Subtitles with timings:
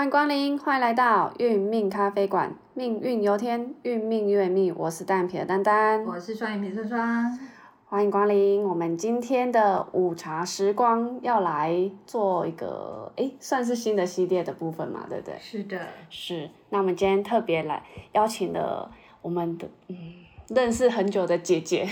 [0.00, 4.74] 欢迎光临，欢迎来到运命咖啡馆，命运由天，运命由命。
[4.74, 7.38] 我是单眼皮的丹丹，我是双眼皮双双。
[7.84, 15.34] 欢迎光临，我们今天的午茶时光要来做一个，诶，算是新的系列的部分嘛，对不对？
[15.38, 15.78] 是的，
[16.08, 16.48] 是。
[16.70, 19.96] 那我们今天特别来邀请了我们的嗯
[20.48, 21.86] 认识很久的姐姐，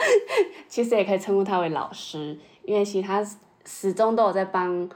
[0.66, 3.22] 其实也可以称呼她为老师，因为其实她
[3.66, 4.88] 始终都有在帮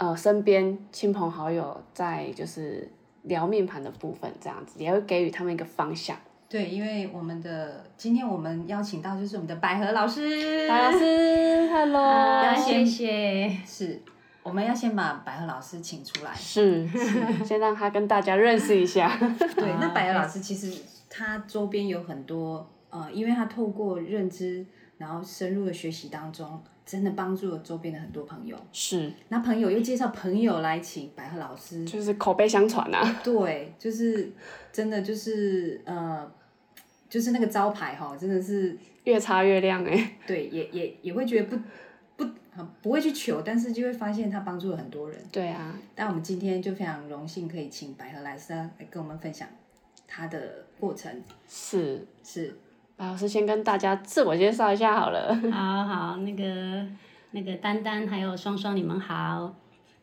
[0.00, 2.90] 呃身边亲朋好友在就是
[3.24, 6.16] 聊面盘的部分，这样子也会给予他们一个方向。
[6.48, 13.54] 对，因为我们的今天我们邀请到就是我们的百合老师，白老师，Hello， 谢谢。
[13.66, 14.00] 是，
[14.42, 16.34] 我们要先把百合老师请出来。
[16.34, 19.14] 是是，先让他跟大家认识一下。
[19.54, 24.64] 对，那百合老师 其实他周边有很多呃，因为他透过认知，
[24.96, 26.60] 然后深入的学习当中，
[26.90, 28.56] 真的帮助了周边的很多朋友。
[28.72, 33.00] 是，那朋友又介绍朋友来请百合老师，就是口碑相传啊。
[33.22, 34.32] 对，就是
[34.72, 36.28] 真的就是呃，
[37.08, 41.56] 就是那个招牌哈，真的是越擦越亮哎、 对，也也也会觉得
[42.16, 42.26] 不
[42.82, 45.16] 不会去求，但是就会发现他帮助了很多人。
[45.30, 49.46] 对啊，但我们今天就非常荣幸可以请百合来师来跟我们分享
[50.08, 51.22] 他的过程。
[51.48, 52.04] 是。
[52.24, 52.54] 是，白
[53.00, 55.34] 老师先跟大家自我介绍一下好了。
[55.50, 56.86] 好好，那个
[57.30, 59.54] 那个丹丹还有双双，你们好。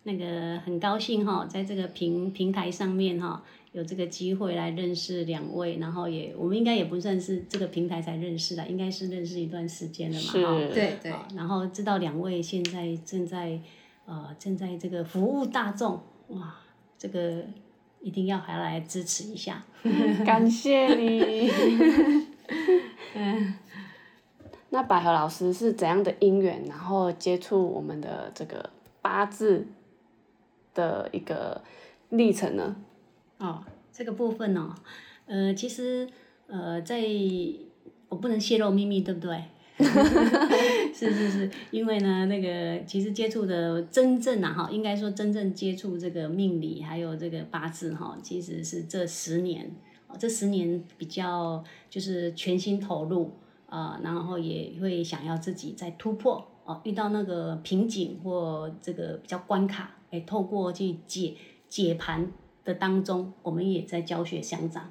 [0.03, 10.57] 那个很高兴哈，在这个平平台上面哈，有这个机会来认识两位，然后也我们应该也不算是这个平台才认识的，应该是认识一段时间了嘛是哈。
[10.73, 13.59] 对对然后知道两位现在正在
[14.05, 16.55] 呃正在这个服务大众，哇，
[16.97, 17.43] 这个
[17.99, 19.61] 一定要还来支持一下。
[20.25, 21.51] 感谢你。
[24.69, 28.69] 那百合老师是怎样的因缘，然后接触我们的这个
[29.01, 29.65] 八字
[30.73, 31.61] 的一个
[32.09, 32.75] 历程呢？
[33.37, 33.63] 哦，
[33.93, 34.75] 这个部分哦，
[35.25, 36.07] 呃，其实
[36.47, 37.01] 呃，在
[38.09, 39.43] 我不能泄露秘密，对不对？
[40.93, 49.71] 是是是，因为呢，那个其实接触的真正啊哈，应该说真正接触这个命理还有这个八字哈，其实是这十年，
[50.19, 53.31] 这十年比较就是全心投入
[53.69, 61.35] 啊、然后也会想要自己再突破哦，遇到那个瓶颈或这个比较关卡，哎，透过去解
[61.67, 62.31] 解盘
[62.63, 64.89] 的当中，我们也在教学相长。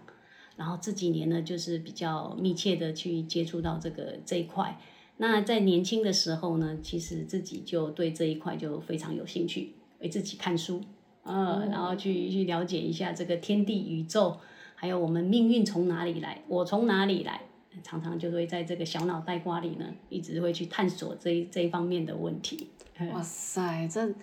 [0.56, 4.78] 然后这几年呢，就是比较密切的去接触到这个这一块。
[5.16, 10.82] 那在年轻的时候呢，其实自己就对这一块就非常有兴趣，为自己看书，
[11.22, 14.38] 呃，然后去去了解一下这个天地宇宙，
[14.76, 17.40] 还有我们命运从哪里来，我从哪里来，
[17.82, 22.68] 常常就会在这个小脑袋瓜里呢，一直会去探索这一这一方面的问题。
[23.12, 24.14] 哇塞，这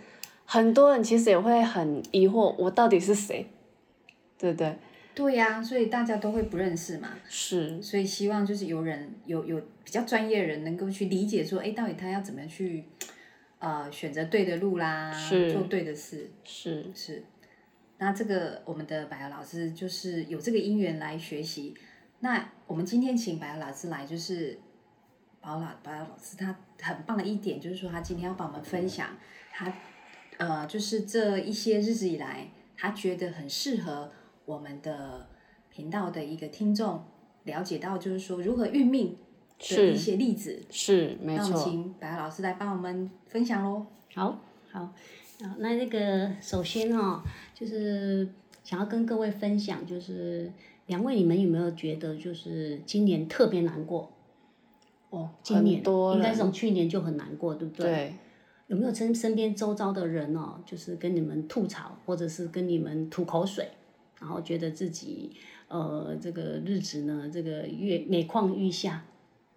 [0.45, 3.45] 很多人其实也会很疑惑，我到底是谁？
[4.37, 4.75] 对不对？
[5.15, 12.83] 对呀、所以大家都会不认识嘛，是，所以希望就是有人有有比较专业的人能够去理解说，哎，到底他要怎么去
[13.59, 16.31] 呃选择对的路啦，是做对的事。
[16.43, 17.23] 是，是，
[18.03, 21.73] 那这个我们的百合老师就是有这个因缘来学习。
[22.19, 24.59] 那我们今天请百合老师来，就是
[25.39, 29.07] 百合老百合老师他很棒的一点就是说，他今天要帮我们分享
[29.53, 29.71] 他
[30.35, 34.11] 呃，就是这一些日子以来，他觉得很适合
[34.43, 35.29] 我们的
[35.69, 37.05] 频道的一个听众
[37.45, 39.17] 了解到，就是说如何运命
[39.59, 40.61] 的一些例子。
[40.69, 41.63] 是，没那我们错。
[41.63, 43.85] 请百合老师来帮我们分享喽。
[44.13, 44.93] 好，好，
[45.43, 47.21] 好，那那个首先哈、
[47.53, 48.25] 就是
[48.63, 50.49] 想要跟各位分享，就是
[50.85, 54.09] 两位你们有没有觉得就是今年特别难过？
[55.09, 57.85] 哦，今年多应该是从去年就很难过，对不对？
[57.85, 58.13] 对，
[58.67, 63.67] 有没有身身边周遭的人哦，就是跟你们吐槽，或者是跟你们吐口水，
[64.21, 65.35] 然后觉得自己
[65.67, 69.03] 呃这个日子呢，这个越每况愈下，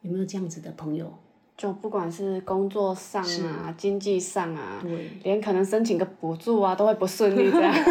[0.02, 1.14] 有没有这样子的朋友？
[1.56, 7.74] 就不管是工作上啊、经济上啊，对，连可能申请个补助啊，都会不顺利这样。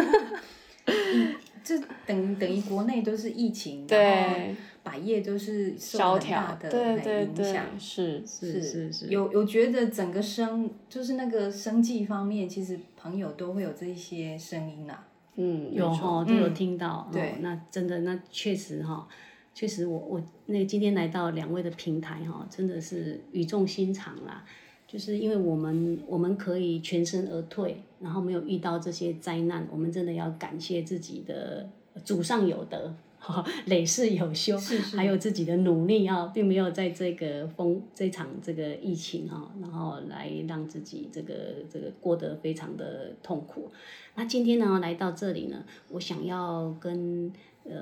[1.64, 1.76] 这
[2.06, 7.64] 等等于国内都是疫情，然后对，百业都是受萧很大条，的对对对影响，。
[7.76, 17.08] 是是是是，有有觉得整个生就是那个生计方面，其实朋友都会有这一些声音啊、嗯，有没错哈，都有嗯听到。
[17.12, 19.08] 对哦那真的，那确实哈，
[19.56, 24.44] 确实我我那今天来到两位的平台哈，真的是语重心长啦。
[24.86, 31.66] 就是因为我们我们可以全身而退，然后没有遇到这些灾难，我们真的要感谢自己的
[32.04, 32.94] 祖上有德。
[33.18, 41.34] 哈，累世有修，是是还有自己的努力啊，并没有在这个风这场这个疫情哈，然后来让自己这个
[41.68, 43.70] 这个过得非常的痛苦。
[44.16, 47.32] 那今天呢，来到这里呢，我想要跟
[47.64, 47.72] 呃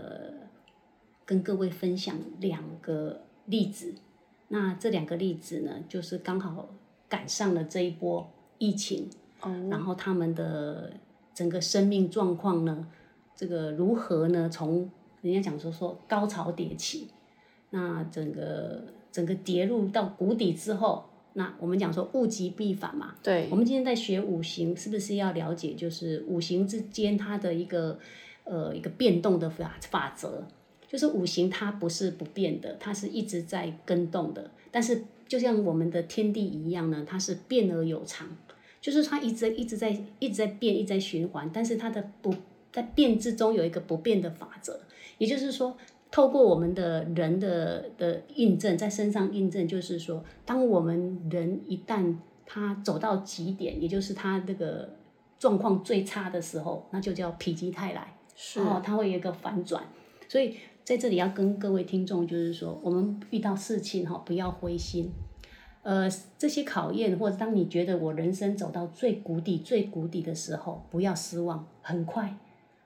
[1.25, 3.95] 跟各位分享两个例子。
[4.49, 6.69] 那这两个例子呢，就是刚好
[7.09, 9.09] 赶上了这一波疫情，
[9.41, 10.93] 哦，然后他们的
[11.35, 12.87] 整个生命状况呢，
[13.35, 14.49] 这个如何呢？
[14.49, 14.89] 从
[15.23, 17.09] 人家讲说说高潮迭起，
[17.71, 23.15] 那整个整个跌入到谷底之后，那我们讲说物极必反嘛。
[23.23, 27.99] 对我，们今天在学五行，是不是要了解就是五行之间它的一个
[28.45, 30.47] 呃一个变动的法法则？
[30.89, 34.51] 就是五行它不是不变的，它是一直在跟动的。
[34.71, 38.27] 但是就像我们的天地一样呢，它是变而有常，
[38.81, 41.51] 就是它一直一直在一直在变，一直在循环。
[41.53, 42.35] 但是它的不
[42.73, 44.81] 在变之中有一个不变的法则，
[45.19, 45.77] 也就是说，
[46.11, 54.97] 透过我们的人的的印证，在身上印证，就是说，当我们人一旦他走到极点，也就是他这个
[55.39, 58.17] 状况最差的时候，那就叫否极泰来。
[58.37, 59.85] 是哦，它会有一个反转。
[60.29, 65.11] 所以在这里要跟各位听众，就是说，我们遇到事情哈，不要灰心。
[65.83, 66.09] 呃，
[66.39, 72.37] 这些考验，或者当你觉得我人生走到最谷底、最谷底的时候，不要失望，很快，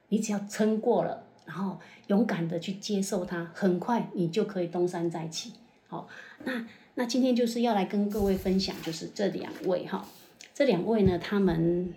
[0.09, 5.53] 你只要撑过了，然后勇敢的去接受它，很快你就可以东山再起。
[5.89, 6.09] 好，
[6.44, 10.06] 那那今天就是要来跟各位分享，就是这两位哈，
[10.55, 11.93] 这两位呢，他们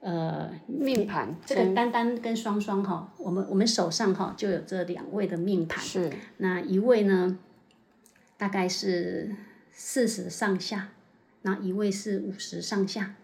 [0.00, 5.82] 呃命盘这个先丹丹跟双双哈，我们我们手上哈就有这两位的命盘。
[5.82, 7.38] 是那一位呢，
[8.36, 9.34] 大概是
[9.72, 10.88] 四十上下，
[11.42, 13.14] 那一位是五十上下，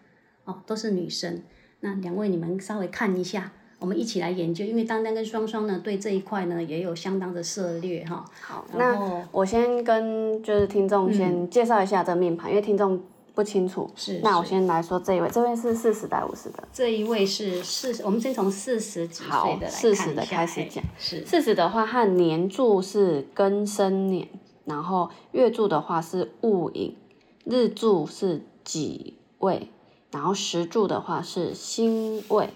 [0.43, 1.41] 哦，都是女生。
[1.79, 8.25] 那两位你们稍微看一下，我们一起来研究，因为丹丹跟双双呢对这一块呢也有相当的涉猎哈。
[8.41, 8.65] 好。
[8.75, 13.01] 那我先跟就是听众先介绍一下这命盘，因为听众
[13.35, 13.87] 不清楚。
[13.95, 16.67] 是那我先来说这一位，这位是四十代五十的。
[16.73, 24.27] 这一位是四十，我们先从四十几岁的来看40的开始讲是四十的话，它的年柱是庚申年，
[24.63, 26.95] 然后月柱的话是戊寅，
[27.43, 29.69] 日柱是己未，
[30.11, 32.49] 然后时柱的话是辛未。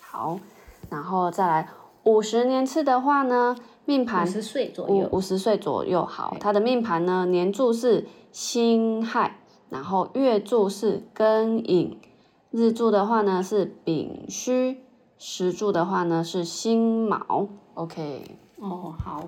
[0.00, 0.40] 好，
[0.90, 1.68] 然后再来
[2.04, 5.08] 五十年次的话呢，命盘五盘十岁左五右。
[5.12, 6.04] 五十岁左右。
[6.04, 9.38] 好，他的命盘呢，年柱是辛亥，
[9.72, 11.96] 然后月柱是庚寅，
[12.50, 14.76] 日柱的话呢是丙戌，
[15.18, 17.48] 时柱的话呢是辛卯。
[17.72, 18.22] OK，
[18.56, 19.26] 哦，好，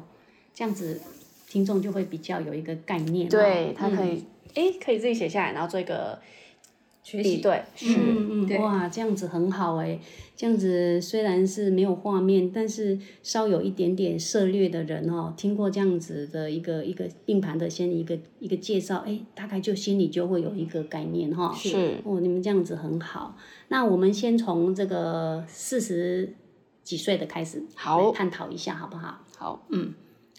[0.53, 1.01] 这样子
[1.49, 3.27] 听众就会比较有一个概念。
[3.27, 6.21] 对，他可嗯以，诶，可以自己写下来，然后做一个
[7.05, 7.63] 学习比对。
[7.77, 10.01] 是，嗯嗯，哇，这样子很好哎，
[10.35, 21.55] 这样子虽然是没有画面，但是稍有一点点涉略的人哦，听过这样子的一个一个硬盘的先一个一个介绍，哎，大概就心里就会有一个概念哈。
[21.55, 23.37] 是哦，你们这样子很好。
[23.69, 26.35] 那我们先从这个四十
[26.83, 29.21] 几岁的开始好探讨一下，好不好？
[29.37, 29.67] 好，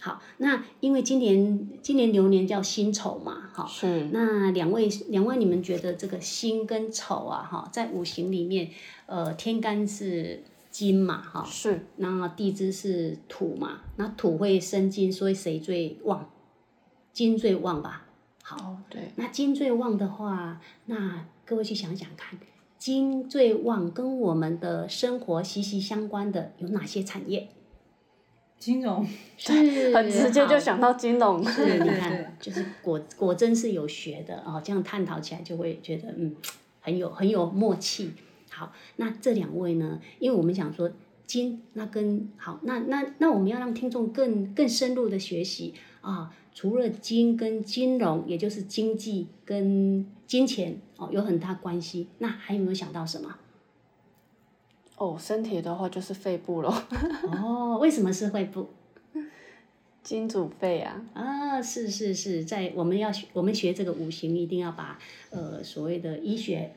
[0.05, 8.69] 好，那因为今年今年流年叫辛丑嘛，哈，是那两位两位，你们觉得这个辛跟丑啊，哈，在五行里面，
[9.07, 16.29] 呃，天干是金嘛，哈，是，那地支是土嘛，那土会生金，所以谁最旺？
[17.12, 18.05] 金最旺吧。
[18.43, 22.38] 好，哦，对，那金最旺的话，那各位去想想看，
[22.77, 27.50] 金最旺跟我们的生活息息相关的有哪些产业？
[28.65, 29.05] 金融
[29.38, 31.48] 是很直接就想到金融。
[31.48, 36.36] 是，对你看，就是果果真是有学的哦，这样探讨起来就会觉得嗯，
[36.81, 38.13] 很有很有默契。
[38.50, 40.00] 好，那这两位呢？
[40.17, 40.91] 因为我们想说
[41.27, 52.07] 金，那跟好，那那那我们要让听众更更深入的学习啊，除了金跟金融，也就是经济跟金钱哦，有很大关系。
[52.17, 53.36] 那还有没有想到什么？
[54.97, 56.73] 哦，身体的话就是肺部咯，
[57.31, 58.67] 哦，为什么是肺部？
[60.01, 61.01] 金主肺啊。
[61.13, 64.97] 啊，是是是，在我们要学我们学这个五行，一定要把
[65.31, 66.71] 呃所谓的医学、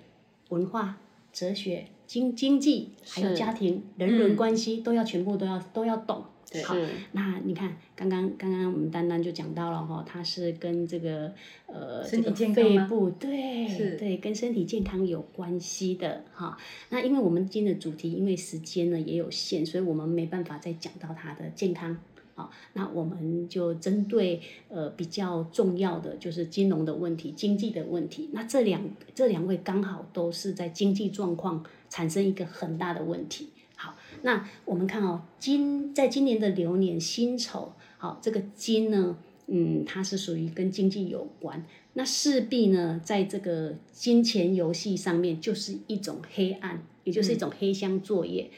[0.48, 0.96] 文化、
[1.32, 6.24] 哲学、经经济，还有家庭、人伦关系，都要全部都要都要懂。
[6.50, 6.74] 对好，
[7.12, 11.30] 那你看，刚刚刚刚我们丹丹就讲到了哈，它是跟这个
[11.66, 16.56] 呃身体这个健康吗肺部对是对跟身体健康有关系的哈。
[16.88, 21.98] 那因为我们今天的主题因为时间呢也有限，所以我们没办法再讲到它的健康。
[22.38, 28.30] 好，那我们就针对呃比较重要的就是金融的问题、经济的问题。
[28.32, 28.80] 那这两
[29.12, 33.48] 这两位刚好都是在经济状况产生一个很大的问题。
[33.74, 39.16] 好，那我们看哦，今在今年的流年辛丑，好，这个金呢，
[39.48, 48.48] 嗯，它是属于跟经济有关，那势必呢，在这个金钱游戏上面就是一种黑暗，也就是一种黑箱作业。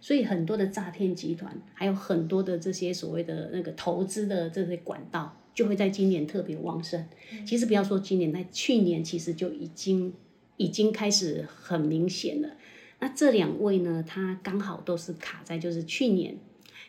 [0.00, 7.06] 所以很多的诈骗集团，还有很多的这些所谓的那个投资的这些管道，就会在今年特别旺盛。
[7.46, 10.14] 其实不要说今年，在去年其实就已经
[10.56, 12.48] 已经开始很明显了。
[13.00, 16.36] 那这两位呢，他刚好都是卡在就是去年，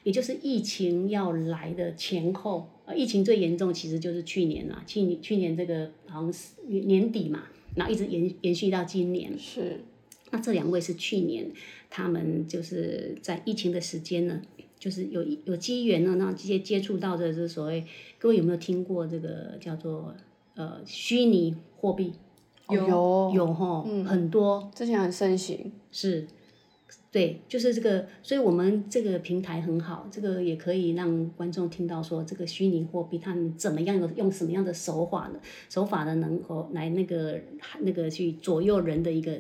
[0.04, 2.70] 也就是疫情要来的前后。
[2.86, 7.44] 呃，疫情最严重其实就是去年啊，去年去年这个好像是年底嘛，
[7.76, 9.38] 然后一直延延续到今年。
[9.38, 9.82] 是。
[10.32, 11.52] 那这两位是去年，
[11.90, 14.42] 他们就是在疫情的时间呢，
[14.80, 17.86] 就是有有机缘呢，让直接接触到的是所谓，
[18.18, 20.16] 各位有没有听过这个叫做
[20.56, 22.14] 呃虚拟货币？
[22.70, 25.74] 有有哈，很多之前很盛行。
[25.92, 26.26] 是，
[27.12, 35.40] 对，就是这个，所以我们这个平台很好，这个也可以让观众听到说，这个虚拟货币他们怎么样的用什么样的手法呢？
[35.68, 37.38] 手法呢，能够来那个
[37.82, 39.38] 那个去左右人的一个。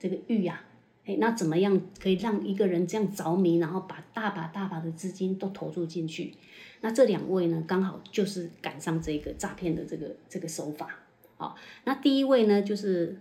[0.00, 0.64] 这个玉呀，
[1.04, 6.32] 哎，那怎么样可以让一个人这样着迷，然后把大把大把的资金都投入进去？
[6.80, 11.00] 那这两位呢，刚好就是赶上这个诈骗的这个这个手法。
[11.36, 11.54] 好，
[11.84, 13.18] 那第一位呢，就是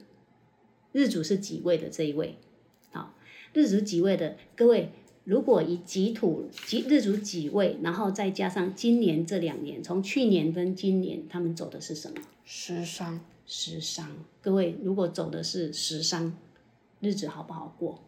[0.93, 2.37] 日主是几位的这一位。
[2.91, 3.13] 好，
[3.51, 4.91] 日主几位的各位，
[5.25, 12.15] 如果以己土己日主几位，然后再加上今年这两年，从去年跟今年，他们走的是什么？
[12.45, 13.19] 时商。
[13.45, 14.09] 时商。
[14.41, 16.33] 各位，如果走的是时商。
[16.99, 17.99] 日子好不好过？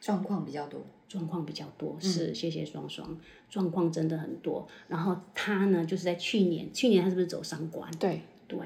[0.00, 4.68] 状况比较多，状况比较多，是谢谢双双，状况真的很多。
[4.88, 7.90] 然后他呢，就是在去年，去年他是不是走商官？
[7.98, 8.58] 对对，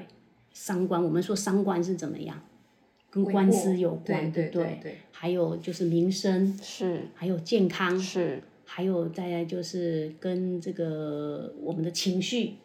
[0.51, 2.41] 商官，我们说商官是怎么样？
[3.09, 4.97] 跟官司有关，对对对。
[5.11, 12.55] 还有就是民生是，还有健康是，还有再就是跟这个我们的情绪，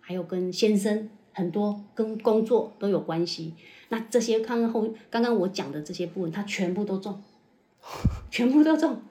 [0.00, 3.52] 还有跟先生很多跟工作都有关系。
[3.90, 7.22] 那这些看后刚刚我讲的这些部分，它全部都中，
[8.30, 9.02] 全部都中。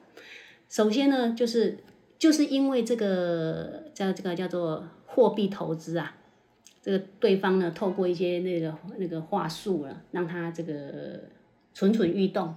[0.68, 1.77] 首先呢，就是
[2.18, 6.15] 就是因为这个叫这个叫做货币投资啊，
[6.82, 11.20] 这个对方呢透过一些那个那个话术了，让他这个
[11.75, 12.56] 蠢蠢欲动，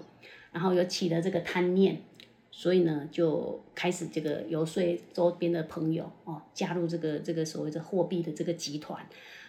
[0.53, 2.01] 然后又起了这个贪念，
[2.51, 4.83] 所以呢就开始这个游说
[5.13, 9.07] 周边的朋友哦，加入这个这个所谓的货币的这个集团，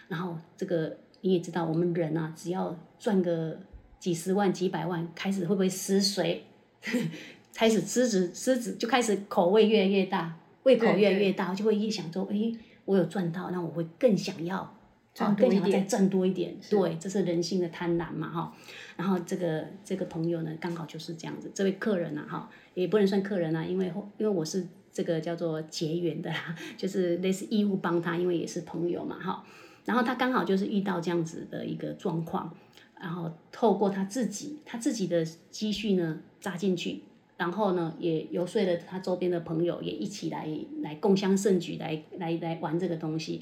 [0.08, 0.96] 然后这个。
[1.20, 3.58] 你也知道，我们人啊，只要赚个
[3.98, 6.44] 几十万、几百万，开始会不会失水？
[7.52, 12.52] 开始狮子狮子就开始口味越来越大，胃口越来越大，就会越想说：哎，
[12.84, 14.72] 我有赚到，那我会更想要，
[15.12, 16.54] 赚多一点，再赚多一点。
[16.70, 18.56] 对，这是人性的贪婪嘛，哈。
[18.96, 21.50] 然后这个这个朋友呢，刚好就是这样子。
[21.52, 23.86] 这位客人啊，哈，也不能算客人啊，因为
[24.18, 29.44] 因为我是这个叫做结缘的啦， 就是类似义务帮他，因为也是朋友嘛，哈。
[29.88, 32.54] 然后他刚好就是遇到这样子的一个状况，
[33.00, 37.02] 然后透过他自己他自己的积蓄呢扎进去，
[37.38, 40.46] 然后呢也游说了他周边的朋友也一起来
[40.82, 43.40] 来共襄盛举，来来来玩这个东西。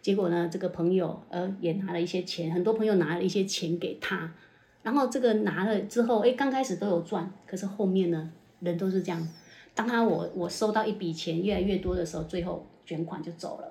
[0.00, 4.32] 结果呢，这个朋友呃也拿了一些钱，很多朋友拿了一些钱给他，
[4.82, 9.28] 然后这个拿了之后，哎刚开始都有赚，可是后面呢人都是这样，
[9.74, 13.70] 当他我我收到一笔钱越来越多的时候，最后卷款就走了。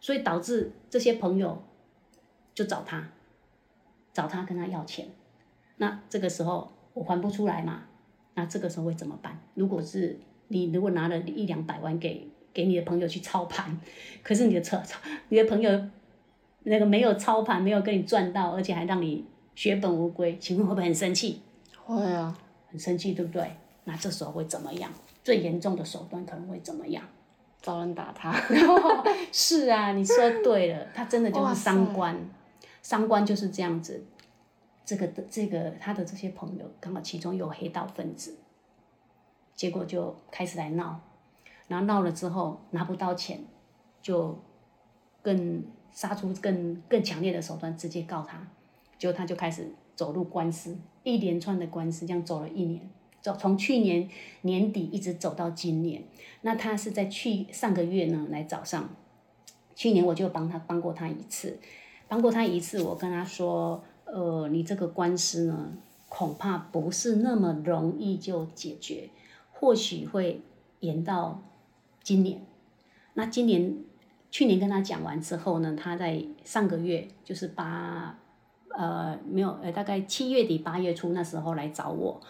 [0.00, 1.62] 所以导致这些朋友
[2.54, 3.10] 就找他，
[4.12, 5.08] 找他跟他要钱，
[5.76, 7.84] 那这个时候我还不出来嘛？
[8.34, 9.38] 那这个时候会怎么办？
[9.54, 13.80] 如果是你如果拿了一两百万给给你的朋友去操盘，
[14.22, 15.88] 可是你的操操你的朋友
[16.64, 19.24] 那个没有操盘，没有跟你赚到，而且还让你
[19.54, 21.42] 血本无归，请问会不会很生气？
[21.84, 22.36] 会啊，
[22.70, 23.50] 很生气，对不对？
[23.84, 24.92] 那这时候会怎么样？
[25.24, 27.04] 最严重的手段可能会怎么样？
[27.60, 28.32] 找人打他，
[29.32, 32.16] 是啊，你说对了，他真的就是伤官，
[32.82, 34.04] 伤官就是这样子。
[34.84, 38.38] 这个的这个他的这些朋友刚好其中有黑道分子，
[39.54, 41.00] 结果就开始来闹，
[41.66, 43.44] 然后闹了之后拿不到钱，
[44.00, 44.38] 就
[45.20, 45.62] 更
[45.92, 48.46] 杀出更更强烈的手段，直接告他，
[48.98, 52.88] 结果他就开始走入官司，一连串的官司这样走了一年。
[53.20, 54.08] 走从去年
[54.42, 56.04] 年底一直走到今年，
[56.42, 58.88] 那他是在去上个月呢来找上，
[59.74, 61.58] 去年我就帮他帮过他一次，
[62.06, 65.72] 帮过他一次，我跟他说，呃，你这个官司呢，
[66.08, 69.10] 恐怕不是那么容易就解决，
[69.52, 70.40] 或许会
[70.80, 71.42] 延到
[72.02, 72.40] 今年。
[73.14, 73.76] 那今年
[74.30, 78.16] 去年跟他讲完之后呢，他在上个月就是八，
[78.70, 82.20] 呃，没有，呃，大概七月底八月初那时候来找我。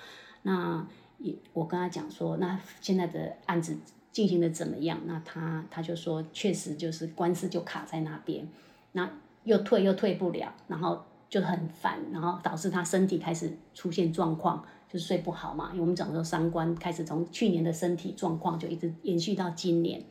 [0.42, 0.86] 那
[1.18, 3.76] 也我跟他讲说，那现在的案子
[4.12, 4.98] 进行的怎么样？
[5.06, 8.48] 那他他就说，确实就是官司就卡在那边，
[8.92, 9.10] 那
[9.44, 15.70] 又退又退不了，然后就很烦，然后导致他身体开始出现状况，就是睡不好嘛。
[15.72, 20.02] 因为我们讲说三观开始从去年的身体状况就一直延续到今年，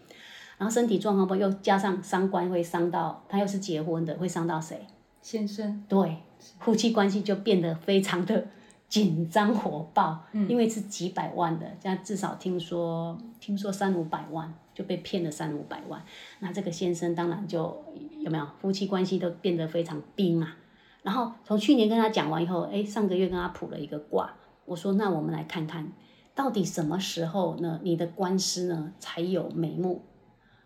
[0.57, 4.85] 然后身体状况不又加上三观会伤到他，又是结婚的，会伤到谁？
[5.21, 6.17] 先生，对，
[6.59, 8.47] 夫妻关系就变得非常的
[8.87, 16.01] 紧张火爆，因为是几百万的，这样至少听说听说三五百万就被骗了三五百万，
[16.39, 17.83] 那这个先生当然就
[18.19, 20.57] 有没有夫妻关系都变得非常冰啊。
[21.03, 24.33] 然后从去年跟他讲完以后，哎，上个月跟他卜了一个卦，
[24.65, 25.91] 我说那我们来看看
[26.33, 30.01] 到底什么时候呢，你的官司呢才有眉目？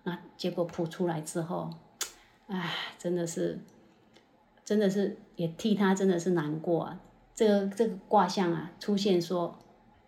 [0.03, 1.69] 那结果卜出来之后，
[2.47, 3.59] 唉，真的是。
[4.63, 6.99] 真的是也替他真的是难过啊！
[7.41, 9.57] 这个这个卦象啊，出现说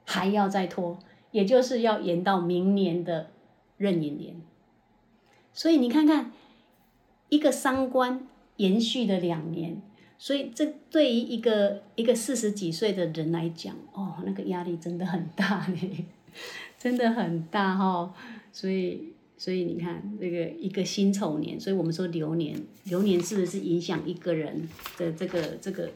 [0.05, 0.99] 还要再拖，
[1.31, 3.31] 也就是要延到明年的
[3.77, 4.39] 壬寅年。
[5.51, 6.31] 所以你看看，
[7.29, 9.81] 一个三官延续了两年，
[10.19, 16.05] 所以这对于一个一个四十几岁的人来讲，哦，那个压力真的很大呢，
[16.77, 18.13] 真的很大哈，
[18.51, 19.11] 所以。
[19.35, 25.89] 所以你看，这个一个辛丑年，所以我们说流年，流年是不是影响一个人的这个这个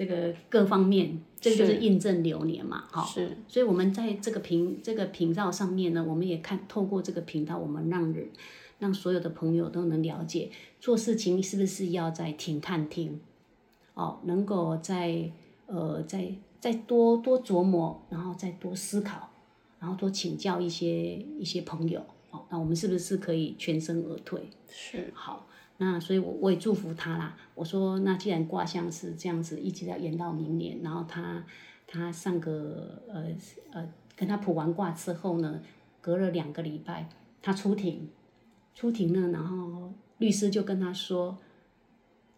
[0.00, 1.20] 这个各方面？
[1.38, 3.04] 这就是印证流年嘛，哈。
[3.04, 3.36] 是。
[3.46, 8.30] 所以我们在这个频这个频道上面呢，我们也看透过这个频道，我们让人
[8.78, 13.20] 让所有的朋友都能了解，做事情是不是要在停看听，
[13.92, 15.30] 哦，能够在
[15.66, 19.28] 呃在再多多琢磨，然后再多思考，
[19.78, 22.02] 然后多请教一些一些朋友。
[22.30, 24.48] 哦，那我们是不是可以全身而退？
[24.70, 25.46] 是好，
[25.82, 27.34] 那所以，我我也祝福他啦。
[27.54, 31.42] 我说，那既然卦象是这样子，一直要延到明年，然后他
[31.86, 33.24] 他上个呃
[33.72, 35.62] 呃跟他卜完卦之后呢，
[36.02, 37.08] 隔了两个礼拜，
[37.40, 38.10] 他出庭，
[38.74, 41.38] 出庭呢，然后律师就跟他说，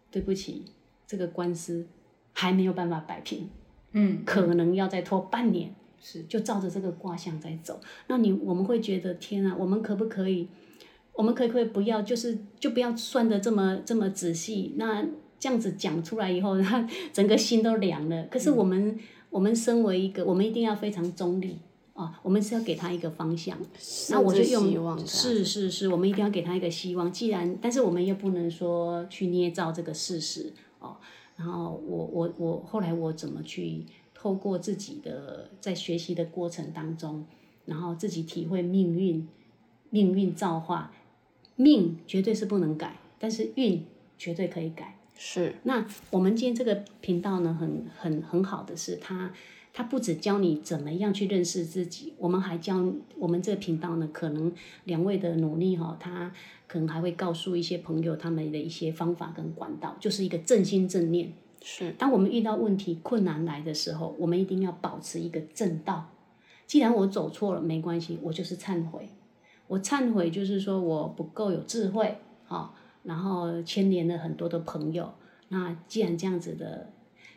[0.09, 0.63] 对不起，
[1.05, 1.85] 这个官司
[2.31, 3.49] 还没有办法摆平，
[3.91, 5.75] 嗯，可能要再拖半年。
[5.99, 7.81] 是，就照着这个卦象在走。
[8.07, 10.47] 那你我们会觉得天啊，我们可不可以？
[11.15, 12.01] 我们可不可以不要？
[12.01, 14.73] 就是就不要算的这么这么仔细。
[14.77, 15.05] 那
[15.39, 18.23] 这样子讲出来以后，他整个心都凉了。
[18.31, 18.99] 可是我们
[19.29, 21.59] 我们身为一个，我们一定要非常中立
[21.93, 22.19] 啊。
[22.23, 23.57] 我们是要给他一个方向。
[24.09, 27.11] 那我就用是是是，我们一定要给他一个希望。
[27.11, 30.97] 既然，但是我们又不能说去捏造这个事实哦。
[31.35, 33.85] 然后我我我后来我怎么去？
[34.15, 37.25] 透过自己的在学习的过程当中，
[37.65, 39.27] 然后自己体会命运，
[39.89, 40.93] 命运造化，
[41.55, 43.85] 命绝对是不能改，但是运
[44.17, 44.97] 绝对可以改。
[45.17, 45.55] 是。
[45.63, 49.31] 那我们今天这个频道呢，很很很好的是，它
[49.71, 52.83] 它不止教你怎么样去认识自己，我们还教
[53.17, 54.51] 我们这个频道呢，可能
[54.85, 56.31] 两位的努力哈，他
[56.67, 61.31] 可能还会告诉一些朋友他们的一些方法跟管道，就是一个正心正念。
[61.61, 66.09] 是，当我们遇到问题、困难来的时候，我们一定要保持一个正道。
[66.65, 69.07] 既然我走错了，没关系，我就是忏悔。
[69.67, 72.73] 我忏悔就是说我不够有智慧，哈，
[73.03, 75.13] 然后牵连了很多的朋友。
[75.49, 76.91] 那既然这样子的，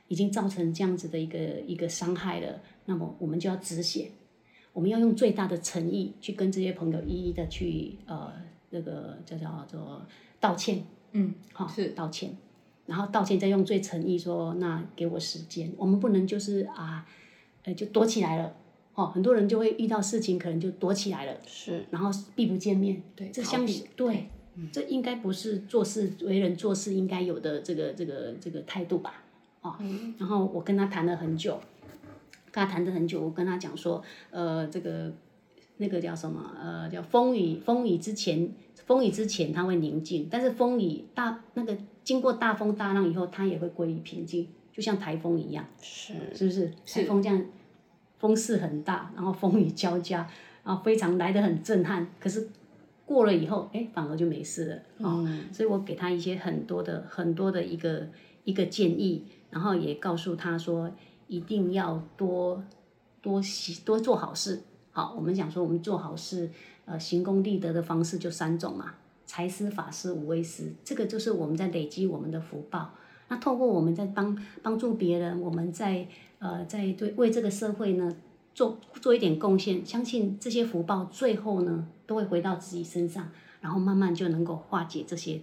[0.08, 4.10] 已经造成这样子的一个一个伤害了，那么我们就要止血。
[4.72, 8.30] 我们要用最大的诚意去跟这些朋友一一的去呃，
[8.70, 10.02] 那个叫叫做
[10.38, 12.36] 道歉，嗯，好，是道歉。
[12.84, 17.04] 然后道歉，再用最诚意说：“那给我时间，我们不能就是啊，
[17.64, 18.54] 呃，就躲起来了。
[18.96, 23.00] 哦，很多人就会遇到事情，可能就躲起来了，是，然后避不见面。
[23.14, 24.26] 对，这相比对，
[24.72, 29.22] 这应该不是做事为人做事应该有的这个这个这个态度吧？
[29.62, 29.76] 哦，
[30.18, 31.60] 然后我跟他谈了很久，
[32.50, 35.12] 跟他谈了很久，我跟他讲说，呃，这个
[35.76, 36.52] 那个叫什么？
[36.60, 38.50] 呃，叫风雨，风雨之前，
[38.86, 41.76] 风雨之前它会宁静，但是风雨大那个。
[42.06, 46.72] 经过大风大浪以后，它也会归于平静，就像台风一样，是是不是？
[46.86, 47.44] 台风这样，
[48.18, 50.28] 风势很大，然后风雨交加，
[50.64, 52.06] 然后非常来得很震撼。
[52.18, 52.48] 可是
[53.04, 54.82] 过了以后，哎，反而就没事了。
[54.98, 58.06] 嗯，所以我给他一些很多的很多的一个
[58.44, 60.90] 一个建议，然后也告诉他说，
[61.28, 62.62] 一定要多
[63.20, 64.60] 多习多做好事。
[64.90, 66.50] 好，我们讲说，我们做好事，
[66.84, 68.94] 呃，行功立德的方式就三种嘛。
[69.26, 72.92] 财施、法施、无畏施，这个就是我们在累积我们的福报。
[73.28, 76.06] 那透过我们在帮帮助别人，我们在
[76.38, 78.16] 呃在对为这个社会呢
[78.54, 85.40] 做做一点贡献，相信这些福报最后呢都会回到自己身上，然后慢慢就能够化解这些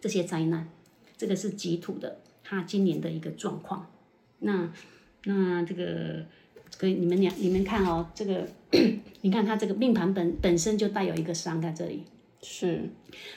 [0.00, 0.68] 这些灾难。
[1.16, 3.86] 这个是吉土的他今年的一个状况。
[4.38, 4.72] 那
[5.24, 6.24] 那这个
[6.78, 8.48] 可以你们俩你们看哦，这个
[9.20, 12.04] 你看他这个命盘本本身就带有一个伤在这里，
[12.40, 12.88] 是，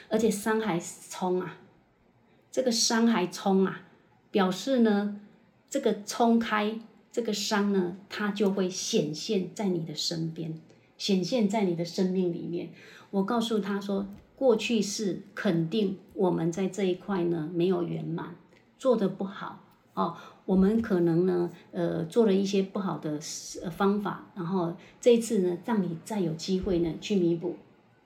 [0.08, 1.58] 而且伤还冲啊，
[2.50, 3.82] 这个伤还冲啊，
[4.30, 5.20] 表示呢，
[5.74, 6.78] 这个冲开
[7.10, 10.54] 这个伤呢，它就会显现在你的身边，
[10.96, 12.70] 显现在你的生命里面。
[13.10, 14.06] 我告诉他说，
[14.36, 18.36] 过去是肯定我们在这一块呢没有圆满，
[18.78, 20.16] 做的不好哦。
[20.46, 23.18] 我们可能呢，呃，做了一些不好的
[23.76, 27.56] 方法，然后这一次呢，让你再有机会呢去弥补。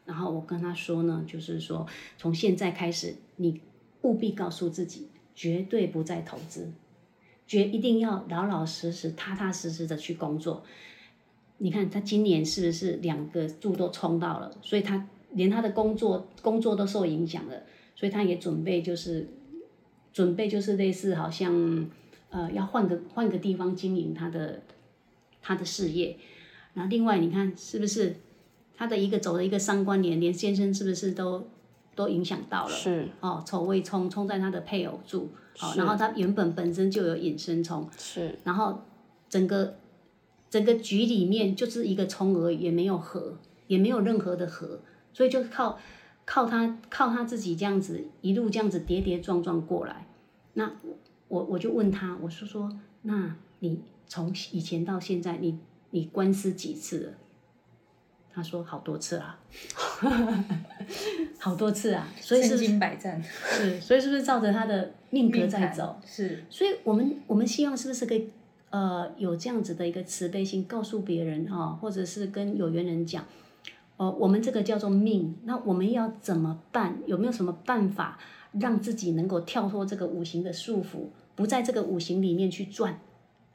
[0.06, 3.60] 然后我跟他说呢，就是说从现在开始，你
[4.00, 6.72] 务必告诉自己，绝对不再投资，
[7.48, 10.62] 觉一定要老老实实、踏踏实实的去工作。
[11.56, 17.64] 你看他今年是不是两个柱都冲到了，所以他连他的工作工作都受影响了，
[17.96, 19.26] 所以他也准备就是
[20.12, 21.90] 准备就是类似好像。
[22.30, 24.60] 呃，要换个换个地方经营他的
[25.40, 26.14] 他的事业，
[26.74, 28.16] 然后另外你看是不是
[28.76, 31.48] 他的一个走的一个三关联，连先生是不是都
[31.98, 32.70] 都影响到了？
[32.70, 35.28] 是哦，丑未冲冲在他的配偶住，
[35.60, 38.82] 哦，然后他原本本身就有引申冲，是，然后
[39.28, 39.74] 整个
[40.48, 44.80] 整个局里面就是一个冲而已，也没有合，也没有任何的合，
[45.12, 45.78] 所以就靠
[46.24, 50.06] 靠他靠他自己这样子一路这样子跌跌撞撞过来，
[50.54, 50.72] 那。
[51.28, 55.58] 我我就问他，我说说，那你从以前到现在，你
[55.90, 57.12] 你官司几次了？
[58.32, 59.38] 他说好多次啊，
[61.38, 65.96] 好多次啊，所以是百战，是，所以是不是照着他的命格在走？
[66.06, 68.30] 是，所以我们我们希望是不是可以
[68.70, 73.24] 呃有这样子的一个慈悲心，告诉别人啊，或者是跟有缘人讲，
[73.96, 76.98] 呃，我们这个叫做命，那我们要怎么办？
[77.06, 78.18] 有没有什么办法？
[78.52, 82.98] 让自己能够跳脱这个五行的束缚，不在这个五行里面去转，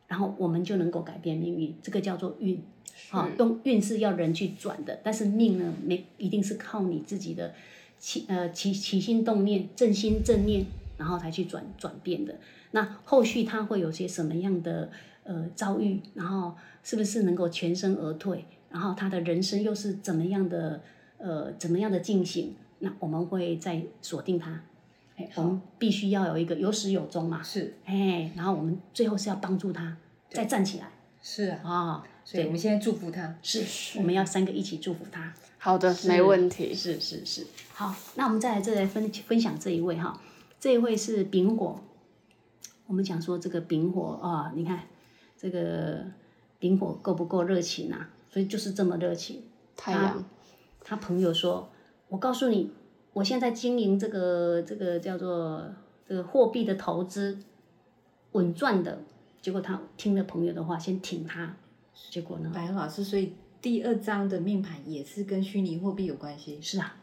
[0.07, 1.75] 然后我们就能够改变命运。
[1.81, 2.63] 这个叫做运，
[3.11, 7.53] 啊，用运是要人去转的，但是命呢，没一定是靠你自己的
[7.99, 10.65] 起呃起起心动念、正心正念，
[10.97, 12.35] 然后才去转转变的。
[12.71, 14.89] 那后续他会有些什么样的
[15.23, 15.99] 呃遭遇？
[16.13, 18.45] 然后是不是能够全身而退？
[18.69, 20.81] 然后他的人生又是怎么样的
[21.17, 22.55] 呃怎么样的进行？
[22.79, 24.63] 那我们会再锁定他。
[25.35, 29.95] 我们必须要有一个有始有终嘛，是，哎，然后我们最后是要帮助他
[30.31, 30.87] 再站起来，
[31.21, 35.33] 是啊，啊，所以我们现在祝福他，是，我们要三个一起祝福他。
[35.57, 40.19] 好的，没问题，是是是，好，那我们再来这来分分享这一位哈，
[40.59, 41.79] 这一位是丙火，
[42.87, 44.87] 我们讲说这个丙火啊，你看
[45.37, 46.05] 这个
[46.59, 48.09] 丙火够不够热情啊？
[48.29, 49.43] 所以就是这么热情。
[49.75, 50.23] 太阳，
[50.83, 51.69] 他朋友说，
[52.09, 52.71] 我告诉你。
[53.13, 55.71] 我现在经营这个这个叫做
[56.09, 57.37] 这个货币的投资，
[58.31, 59.03] 稳赚的。
[59.39, 61.55] 结果他听了朋友的话，先挺他。
[62.09, 62.51] 结果呢？
[62.53, 66.59] 白老师，所以第二张的命盘也是跟虚拟货币有关系。
[66.61, 66.97] 是啊，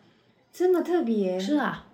[0.53, 1.38] 这么特别。
[1.38, 1.87] 是啊，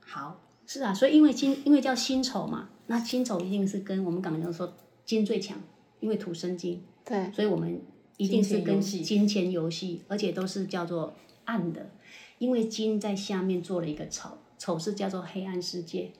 [0.00, 5.58] 好，是啊，所以因为金，因为叫辛丑嘛，那辛丑一定是跟我们刚刚说金最强，
[6.00, 6.82] 因为土生金。
[7.04, 7.30] 对。
[7.32, 7.80] 所以我们
[8.16, 11.14] 一定是跟金钱游戏，而且都是叫做
[11.44, 11.90] 暗的。
[12.38, 16.10] 因为金在下面做了一个丑，丑是叫做黑暗世界，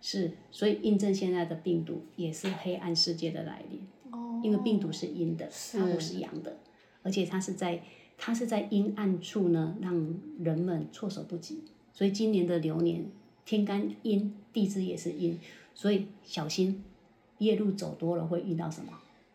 [0.00, 3.86] 是，所以印证现在的病毒也是黑暗世界的来临。
[4.44, 4.50] 哦。
[4.50, 6.56] 因为病毒是阴的，它不是阳的，
[7.02, 7.82] 而且它是在
[8.16, 11.64] 它是在阴暗处呢，让人们措手不及。
[11.92, 13.04] 所以今年的流年
[13.44, 15.38] 天干阴，地支也是阴，
[15.74, 16.82] 所以小心
[17.38, 18.92] 夜路走多了会遇到什么？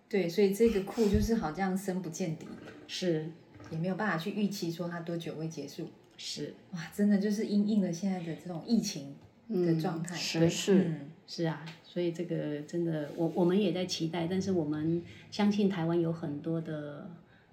[0.10, 2.48] 对，所以这个库就是好像深不见底，
[2.88, 3.30] 是，
[3.72, 5.88] 也没有办法去预期说它多久会结束。
[6.18, 9.16] 是哇，真的就是因应了现在的这种疫情
[9.48, 17.08] 的状态，是是是啊，所以这个真的，我我们也在期待，但是我们相信台湾有很多的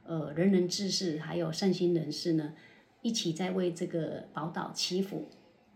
[0.06, 2.54] 呃仁人志士，还有善心人士呢，
[3.02, 5.26] 一起在为这个宝岛祈福，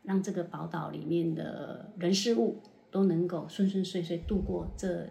[0.04, 2.56] 让这个宝岛里面的人事物
[2.90, 5.06] 都能够顺顺遂遂度过这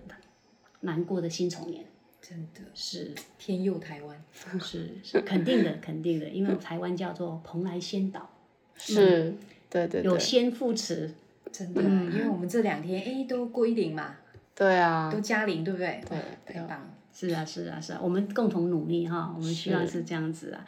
[0.82, 1.86] 难过的辛丑年。
[2.20, 2.62] 真的。
[2.74, 4.20] 是天佑台湾，
[4.60, 8.28] 是是肯定的，肯定的，因为台湾叫做蓬莱仙岛，
[8.76, 9.36] 是，
[9.70, 11.14] 对对，有仙扶持，
[11.52, 14.16] 真的，因为我们这两天哎都归零嘛，
[14.56, 16.02] 对啊，都加零，对不对？
[16.08, 20.66] 对，太棒了，是啊是啊是啊，我们共同努力哈，我们希望是这样子啊，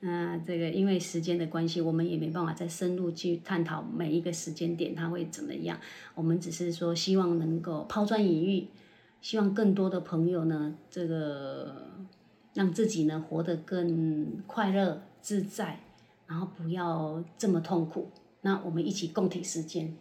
[0.00, 5.78] 那这个因为时间的关系，我们也没办法再深入去探讨每一个时间点它会怎么样，
[6.14, 8.68] 我们只是说希望能够抛砖引玉。
[9.22, 11.90] 希望更多的朋友呢，这个
[12.54, 15.78] 让自己呢活得更快乐自在，
[16.26, 18.10] 然后不要这么痛苦。
[18.40, 19.94] 那我们一起共体时间，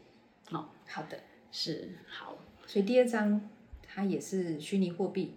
[0.90, 1.20] 好，的，
[1.52, 2.36] 是好。
[2.66, 3.48] 所以第二张
[3.88, 5.36] 它也是虚拟货币，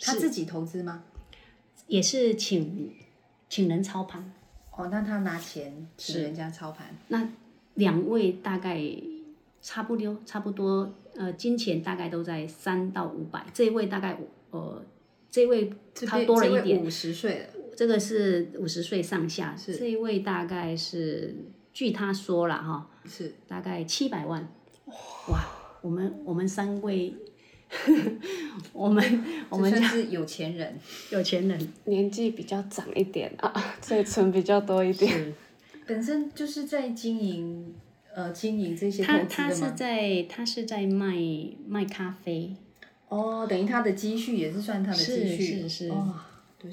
[0.00, 1.04] 他自己投资吗？
[1.86, 2.92] 也是请
[3.48, 4.32] 请人操盘。
[4.76, 7.28] 哦，那他拿钱请人家操盘，那
[7.74, 8.80] 两位大概
[9.60, 13.44] 差不多，差不多，呃，金钱大概都在三到五百。
[13.52, 14.16] 这一位大概
[14.50, 14.84] 呃，
[15.30, 19.56] 这位他多了一点，五十岁了，这个是五十岁上下。
[19.56, 21.34] 是这一位大概是，
[21.72, 24.48] 据他说了哈，是大概七百万。
[25.28, 25.48] 哇，
[25.82, 27.14] 我们我们三位。
[28.72, 30.76] 我们我们算是有钱人，
[31.12, 35.32] 有钱人年纪比较长一点啊， 所以存比较多一点。
[35.86, 37.72] 本身就是在经营
[38.12, 41.14] 呃经营这些他他是在他是在卖
[41.64, 42.56] 卖咖啡。
[43.08, 45.92] 哦，等于他的积蓄也是算他的积蓄，是是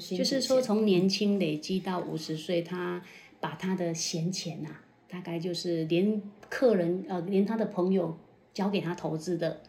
[0.00, 0.16] 是。
[0.16, 3.00] 就是说从年轻累积到五十岁，他
[3.38, 4.70] 把他的闲钱呐，
[5.08, 8.16] 大概就是连客人呃连他的朋友
[8.52, 9.60] 交给他投资的。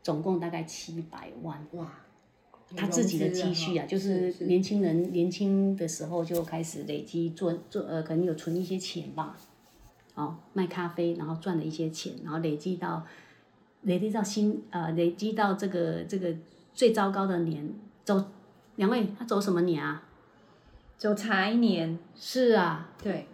[0.00, 1.92] 总共大概七百万哇，
[2.74, 9.36] 他自己的积蓄啊，就是年轻人年轻的时候就开始累积做做呃，可能有存一些钱吧，
[10.14, 13.04] 哦，卖咖啡然后赚了一些钱，然后累积到
[13.82, 16.34] 累积到新呃累积到这个这个
[16.72, 18.24] 最糟糕的年走，
[18.76, 20.04] 两位他走什么年啊？
[20.96, 21.98] 走财年。
[22.16, 22.94] 是啊。
[23.02, 23.26] 对。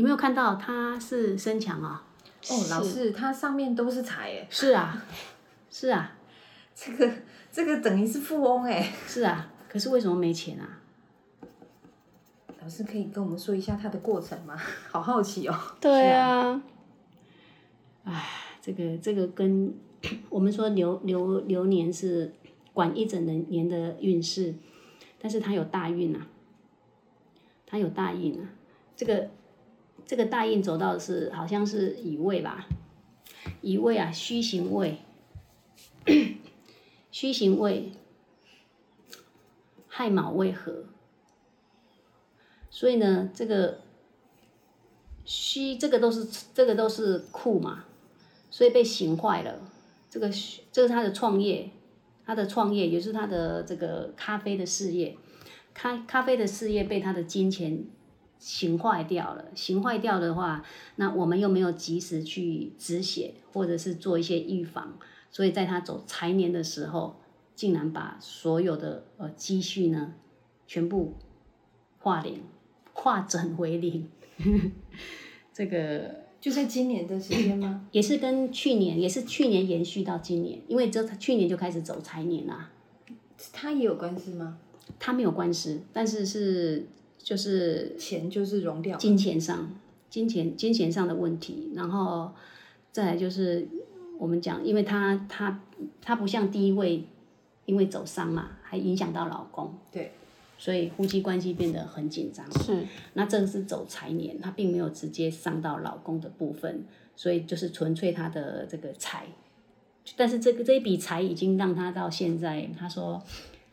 [0.00, 2.02] 你没有看到他是身强啊？
[2.48, 4.46] 哦，老师，他上面都是财诶。
[4.48, 5.04] 是啊。
[5.70, 6.16] 是啊，
[6.74, 7.12] 这个
[7.52, 8.94] 这个等于是富翁哎。
[9.06, 10.80] 是啊，可是为什么没钱啊？
[12.62, 14.56] 老师可以跟我们说一下他的过程吗？
[14.90, 15.54] 好好奇哦。
[15.78, 16.62] 对啊。
[18.04, 18.26] 唉，
[18.62, 19.74] 这个这个跟
[20.30, 22.32] 我们说流流流年是
[22.72, 24.54] 管一整年年的运势，
[25.20, 26.26] 但是他有大运啊，
[27.66, 28.48] 他有大运啊。
[28.96, 29.28] 这个
[30.10, 32.66] 这个大印走到是好像是乙未吧？
[33.60, 34.98] 乙未啊，虚行位。
[37.12, 37.92] 虚行位，
[39.86, 40.86] 亥卯未合，
[42.70, 43.82] 所以呢，这个
[45.24, 47.84] 虚这个都是这个都是库嘛，
[48.50, 49.60] 所以被刑坏了。
[50.10, 50.28] 这个
[50.72, 51.70] 这是他的创业，
[52.26, 55.16] 他的创业也是他的这个咖啡的事业，
[55.72, 57.84] 咖咖啡的事业被他的金钱
[58.40, 59.44] 刑坏掉了。
[59.54, 60.64] 形坏掉的话，
[60.96, 64.98] 那我们又没有及时去止血，或者是做一些预防。
[65.30, 67.20] 所以在他走财年的时候，
[67.54, 70.14] 竟然把所有的呃积蓄呢，
[70.66, 71.14] 全部
[71.98, 72.42] 化零，
[72.92, 74.08] 化整为零。
[75.52, 77.86] 这个就在今年的时间吗？
[77.92, 82.70] 也是跟去年，也是去年延续到今年，因为这去年就开始走财年啦。
[83.52, 84.58] 他也有官司吗？
[84.98, 86.86] 他没有官司，但是是
[87.22, 89.70] 就是钱就是融掉，金钱上，
[90.08, 92.32] 金钱金钱上的问题，然后
[92.92, 93.68] 再来就是。
[94.18, 95.62] 我们讲，因为他他
[96.02, 97.06] 他不像第一位，
[97.64, 100.12] 因为走伤嘛，还影响到老公，对，
[100.58, 102.44] 所以夫妻关系变得很紧张。
[102.62, 106.84] 是，那这个是走财年，他并没有直接伤到老公的部分，
[107.16, 109.26] 所以就是纯粹他的这个财，
[110.18, 113.22] 但是这个这一笔财已经让他到现在，他说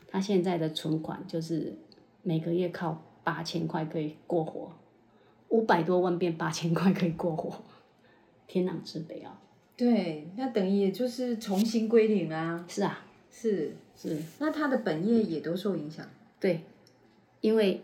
[0.06, 1.76] 他现在的存款就是
[2.22, 4.72] 每个月靠八千块可以过活，
[5.50, 7.62] 五百多万变八千块可以过活，
[8.46, 9.38] 天壤之别啊！
[9.76, 12.64] 对，那等于也就是重新归零啊。
[12.66, 14.18] 是啊，是是。
[14.38, 16.08] 那他的本业也都受影响。
[16.40, 16.62] 对，
[17.42, 17.82] 因为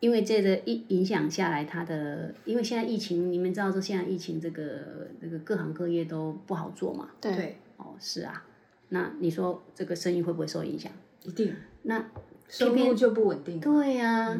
[0.00, 7.08] 因为这个影影响下来，他的因为现在疫情，你们知道说现在疫情这个这个各行各业都不好做嘛。
[7.18, 7.56] 对。
[7.78, 8.44] 哦，是啊。
[8.90, 10.92] 那你说这个生意会不会受影响？
[11.22, 11.56] 一定。
[11.84, 12.10] 那
[12.50, 13.58] 收入就不稳定。
[13.58, 14.36] 对呀，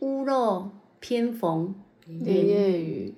[0.00, 3.14] 屋漏偏逢连夜雨，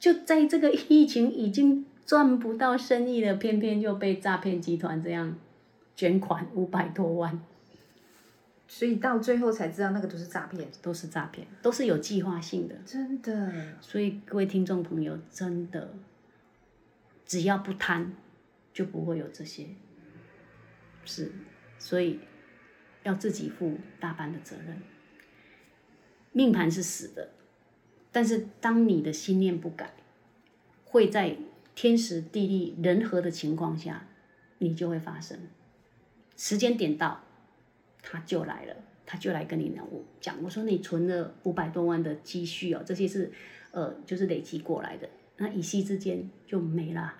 [0.00, 1.86] 就在这个疫情已经。
[2.06, 5.38] 赚不到生意了，偏偏就被诈骗集团这样
[5.96, 7.40] 捐款五百多万，
[8.68, 12.74] 所以到最后才知道那个都是诈骗，都是诈骗，都是有计划性的。
[12.84, 13.50] 真的。
[13.80, 15.94] 所以各位听众朋友，真的，
[17.24, 18.12] 只要不贪，
[18.74, 19.68] 就不会有这些。
[21.06, 21.32] 是，
[21.78, 22.20] 所以
[23.04, 24.82] 要自己负大半的责任。
[26.32, 27.30] 命盘是死的，
[28.10, 29.94] 但是当你的心念不改，
[30.84, 31.36] 会在。
[31.76, 34.06] 天时地利人和的情况下，
[34.58, 35.36] 你就会发生。
[36.36, 37.24] 时间点到，
[38.00, 39.76] 他就来了，他就来跟你
[40.20, 40.40] 讲。
[40.44, 43.32] 我说你存了五百多万的积蓄哦，这些是
[43.72, 45.08] 呃，就是累积过来的。
[45.38, 47.12] 那一夕之间就没了，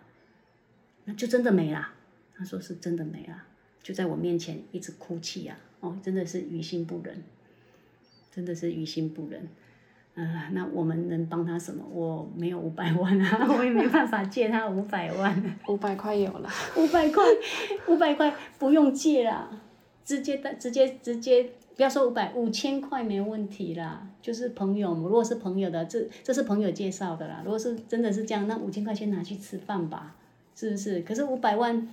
[1.06, 1.92] 那就真的没了。
[2.36, 3.42] 他说是真的没了，
[3.82, 5.58] 就在我面前一直哭泣啊！
[5.84, 7.22] 哦，真的是于心不忍，
[8.32, 9.46] 真的是于心不忍。
[10.16, 11.84] 嗯，那我们能帮他什么？
[11.92, 15.56] 我没有五百万啊， 我也没办法借他五百万。
[15.68, 16.48] 五百块有了。
[16.76, 17.24] 五百块，
[17.88, 19.50] 五百块不用借啦，
[20.04, 24.08] 直接的直接直接，不要说五百，五千块没问题啦。
[24.22, 27.42] 就是朋友，如果是朋友的，这这是朋友介绍的啦。
[27.44, 30.14] 如果是真的是这样，那五千块先拿去吃饭吧，
[30.54, 31.00] 是不是？
[31.00, 31.88] 可是五百万，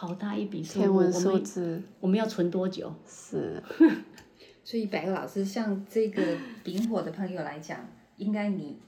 [0.00, 2.90] 好大一笔数目，天文我们数字我们要存多久？
[3.06, 3.62] 是，
[4.64, 7.86] 所以百个老师，像这个丙火的朋友来讲，
[8.16, 8.78] 应该你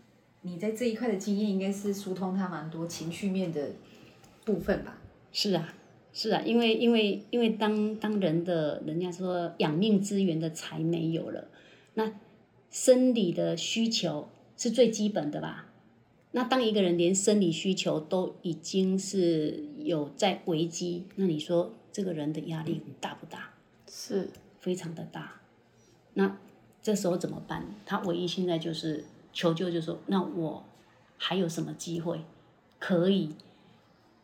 [0.41, 3.73] 你在这一块的经验，应该是疏通他蛮多情绪面的
[4.47, 4.97] 部分吧？
[5.33, 5.75] 是啊，
[6.15, 11.47] 是啊，因为因为因为当当人的人家说养命资源的财没有了，
[11.93, 12.11] 那
[12.71, 15.67] 生理的需求是最基本的吧？
[16.33, 23.51] 那当一个人连生理需求都已经是有在危机，那你说这个人的压力大不大？
[23.87, 25.41] 是，非常的大。
[26.15, 26.39] 那
[26.83, 27.75] 这时候怎么办？
[27.85, 30.65] 他唯一现在就是求救，就说那我
[31.19, 32.23] 还有什么机会
[32.79, 33.35] 可以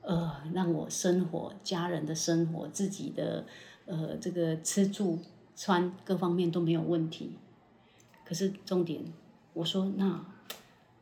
[0.00, 3.44] 呃让我生活、家人的生活、自己的
[3.84, 5.18] 呃这个吃住
[5.54, 7.32] 穿各方面都没有问题。
[8.24, 9.04] 可是重点，
[9.52, 10.24] 我说那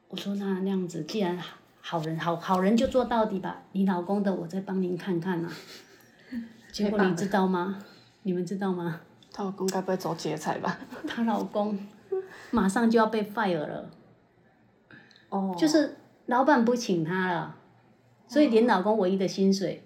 [0.08, 1.38] 我说那那样子，既然
[1.80, 5.52] 好人好好人就做到底吧，你老公的我再帮您看看啊。
[6.72, 7.78] 结果你知道吗？
[8.22, 9.00] 你们知道吗？
[9.32, 10.78] 她老公该不会走劫财吧？
[11.06, 11.78] 她老公
[12.50, 13.90] 马上就要被 fire 了，
[15.28, 17.56] 哦，就是老板不请她了，
[18.28, 19.82] 所以连老公唯一的薪水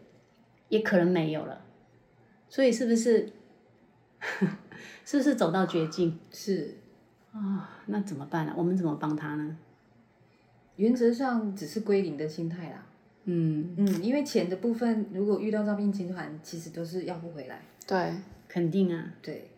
[0.69, 1.63] 也可能没有了，
[2.49, 3.33] 所以是不是
[5.05, 6.79] 是不是走到绝境是
[7.33, 7.71] 啊？
[7.87, 9.57] 那怎么办呢、我们怎么帮她呢？
[10.81, 12.87] 原则上只是归零的心态啦。
[13.25, 17.61] 嗯，嗯，因为钱的部分，如果遇到诈骗集团，其实都是要不回来。
[17.87, 18.15] 对，
[18.49, 19.51] 肯定啊，对，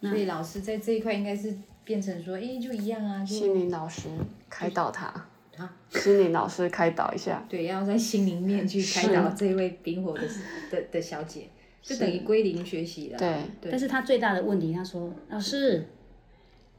[0.00, 4.08] 所以老师在这一块应该是变成说，哎，就一样啊，就心灵老师
[4.48, 5.06] 开导他，
[5.58, 10.22] 啊，心灵老师开导一下， 对，要在心灵面去开导这位丙火的
[10.70, 11.48] 的的小姐，
[11.82, 13.18] 就等于归零学习了。
[13.18, 15.84] 对，对但是他最大的问题，他说老师，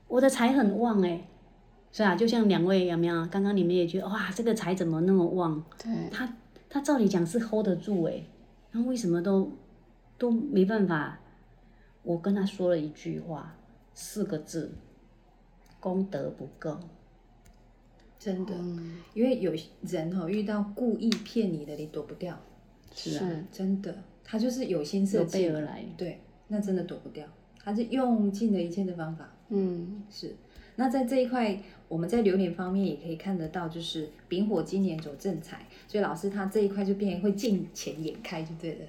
[0.08, 1.28] 我的财很旺哎、
[1.92, 3.26] 是啊，就像两位有没有？
[3.28, 5.64] 刚刚你们也觉得哇，这个财怎么那么旺？
[5.78, 6.38] 对，他
[6.70, 8.24] 他照理讲是 hold 得住哎，
[8.72, 9.52] 那为什么都
[10.18, 11.20] 都没办法？
[12.04, 13.56] 我跟他说了一句话，
[13.94, 14.72] 四个字：
[15.80, 16.80] 功德不够。
[18.18, 19.52] 真的，嗯，因为有
[19.82, 22.40] 人哦遇到故意骗你的，你躲不掉，
[22.96, 25.84] 是啊，真的，他就是有心设有计备而来。
[25.98, 27.28] 对，那真的躲不掉，
[27.60, 29.30] 他是用尽了一切的方法。
[29.50, 30.36] 嗯，是，
[30.82, 31.56] 那在这一块，
[31.88, 38.80] 我们在流年方面也可以看得到，就是丙火今年走正财，所以老师他这一块就变成会见钱眼开就对了。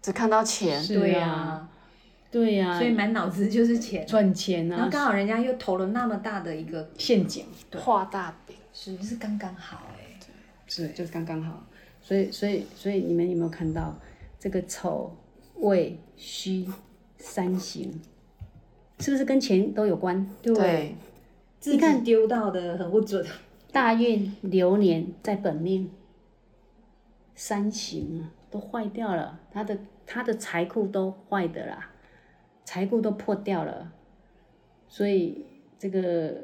[0.00, 1.68] 只看到钱，是对啊，
[2.30, 7.44] 对呀、所以满脑子就是钱，赚钱啊，然后刚好人家又投了那么大的一个，陷阱，
[7.76, 10.18] 画大饼，是不是刚刚好哎、
[10.66, 11.62] 是就是刚刚好。
[12.00, 13.94] 所以所以所以你们有没有看到
[14.38, 15.14] 这个丑
[15.56, 16.66] 未戌
[17.18, 18.00] 三行，
[19.00, 20.26] 是不是跟钱都有关？
[20.42, 20.94] 对，
[21.64, 23.24] 自己看丢到的很不准，
[23.72, 25.90] 大运流年在本命，
[27.34, 31.90] 三行啊都坏掉了，他的他的财库都坏的啦，
[32.66, 33.90] 财库都破掉了，
[34.88, 35.46] 所以
[35.78, 36.34] 这个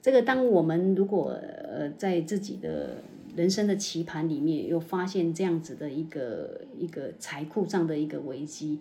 [0.00, 2.98] 这个，当我们如果呃在自己的
[3.34, 8.78] 人生的棋盘里面有发现这样子的一个一个财库上的一个危机，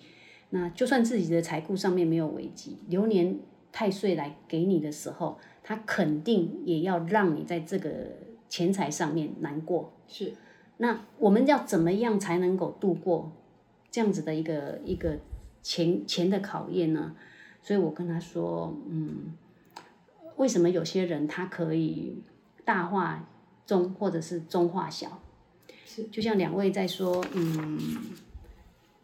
[0.52, 3.40] 那就算自己的财库上面没有危机，流年
[3.72, 5.40] 太岁来给你的时候，
[5.70, 7.92] 他肯定也要让你在这个
[8.50, 9.94] 钱财上面难过。
[10.08, 10.34] 是
[10.78, 13.32] 那我们要怎么样才能够度过
[13.92, 15.20] 这样子的一个一个
[15.62, 17.16] 钱钱的考验呢？
[17.62, 19.36] 所以我跟他说，嗯，
[20.38, 22.18] 为什么有些人他可以
[22.66, 23.30] 大化
[23.68, 25.22] 中，或者是中化小？
[25.86, 27.78] 是就像两位在说，嗯，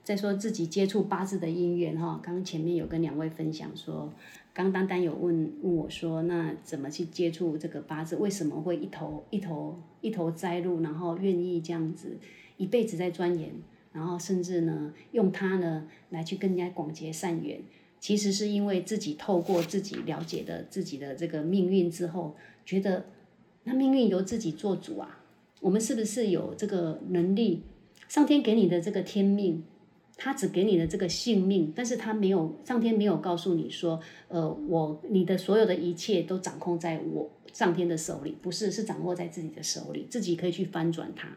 [0.06, 2.20] 在说自己接触八字的因缘哈。
[2.22, 4.14] 刚刚前面有跟两位分享说，
[4.54, 8.16] 刚丹丹有问问我说，那怎么去接触这个八字？
[8.18, 12.20] 为什么会一头一头一头栽入，然后愿意这样子
[12.58, 13.52] 一辈子在钻研，
[13.94, 17.60] 然后甚至呢用它呢来去跟人家广结善缘？
[18.00, 23.08] 其实是因为自己透过自己了解的自己的这个命运之后，觉得
[23.64, 25.22] 那命运由自己做主啊。
[25.62, 27.64] 我们是不是有这个能力？
[28.08, 29.64] 上天给你的这个天命，
[30.18, 34.00] 他只给你的这个性命，但是他没有，上天没有告诉你说，
[34.30, 41.28] 呃，我你的所有的一切都掌控在我上天的手里，不是，是掌握在自己的手里，自己可以去翻转它。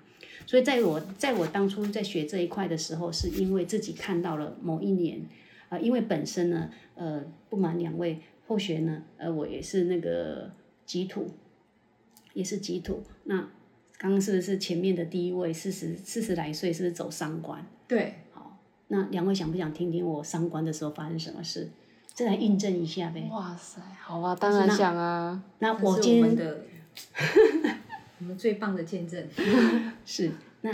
[0.46, 5.20] 所以在我在我当初在学这一块的时候，是因为自己看到了某一年，
[5.68, 10.50] 呃，因为本身呢，呃，不瞒两位后学呢，呃，我也是那个
[10.86, 11.28] 吉土，
[12.32, 13.02] 也是吉土。
[13.24, 13.50] 那
[13.98, 17.66] 刚刚是不是前面的第一位四十四十来岁，是不是走伤官？
[17.86, 18.14] 对，
[18.88, 21.70] 那两位想不想听听我上官的时候发生什么事？
[22.14, 23.28] 再来印证一下呗。
[23.30, 25.40] 哇塞，好啊，当然想啊。
[25.60, 26.64] 那我今天我们的
[28.18, 29.24] 我们最棒的见证。
[30.04, 30.32] 是
[30.62, 30.70] 那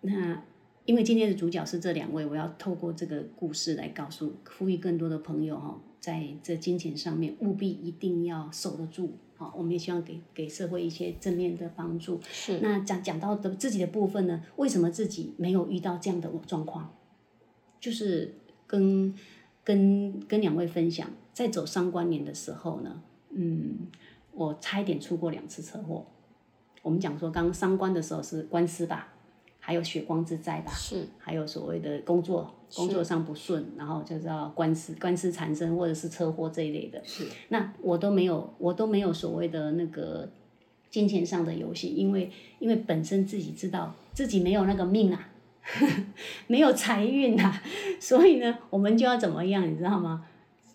[0.00, 0.42] 那，
[0.86, 9.12] 因为今天的主角是这两位，我要透过这个故事来告诉、呼吁更多的朋友哈，在这金钱上面务必一定要守得住。
[9.36, 12.18] 好，我们也希望给给社会一些正面的帮助。
[12.30, 16.94] 是，那讲讲到的自己的部分呢，为什么自己没有遇到这样的状况？
[17.80, 18.34] 就是
[18.66, 19.14] 跟
[19.64, 23.86] 跟跟两位分享，在走上官年的时候呢，嗯，
[24.32, 26.06] 我差一点出过两次车祸。
[26.82, 29.12] 我们讲说，刚伤官的时候是官司吧，
[29.58, 37.02] 还有血光之灾吧，是，还有所谓的工作工作上不顺，然后就叫官司官司缠身或者是车祸这一类的。
[37.04, 40.30] 是，那我都没有，我都没有所谓的那个
[40.88, 45.28] 金钱上的游戏，因为因为本身自己知道自己没有那个命啊，
[46.46, 47.62] 没有财运啊，
[48.00, 50.24] 所以呢，我们就要怎么样，你知道吗？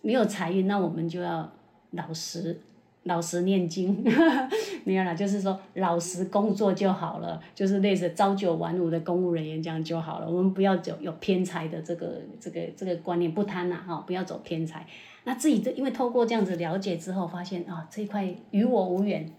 [0.02, 1.52] 没有财运，那我们就要
[1.90, 2.60] 老实。
[3.06, 4.02] 老实念经，
[4.84, 10.26] 没有啦，就是说老实工作就好了，就是类似朝九晚五的公务人员这样就好了。
[10.26, 14.86] 我们不要走有偏财的这个这个这个观念，不贪呐哈，不要走偏财。
[15.24, 19.30] 那自己这因为透过这样子了解之后，发现啊这一块与我无缘，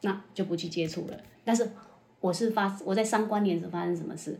[0.00, 1.16] 那就不去接触了。
[1.44, 1.70] 但是
[2.18, 4.36] 我是发我在三关年时发生什么事？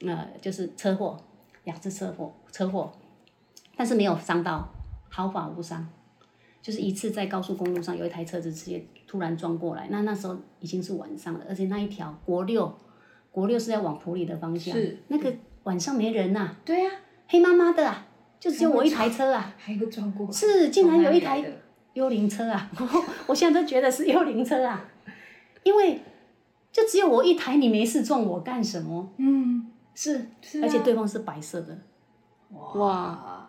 [0.00, 1.16] 呃，就是车祸，
[1.64, 2.92] 两次车祸，车祸，
[3.76, 4.68] 但是没有伤到，
[5.08, 5.88] 毫发无伤。
[6.62, 12.76] 就是一次在高速公路上有一台车子直接突然撞过来，那那时候已经是晚上了，而且那一条国六，
[13.30, 15.32] 国六是在往普里的方向，是那个
[15.62, 16.90] 晚上没人呐、对啊、
[17.28, 18.08] 黑麻麻的啊，
[18.40, 21.44] 就只有我一台车啊，还有撞过，是竟然有一台
[21.92, 22.68] 幽灵车啊，
[23.28, 24.88] 我现在都觉得是幽灵车啊，
[25.62, 26.00] 因为
[26.72, 29.08] 就只有我一台，你没事撞我干什么？
[29.18, 29.55] 嗯，
[29.96, 31.76] 是，是啊而且对方是白色的，
[32.74, 33.48] 哇，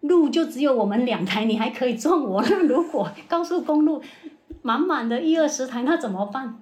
[0.00, 2.42] 路就只有我们两台，你还可以撞我。
[2.42, 4.02] 那如果高速公路
[4.60, 6.60] 满满的一二十台，那怎么办？